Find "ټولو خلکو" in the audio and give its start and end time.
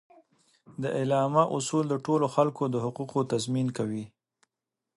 2.05-2.63